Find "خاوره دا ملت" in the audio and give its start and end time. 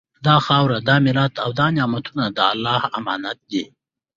0.45-1.33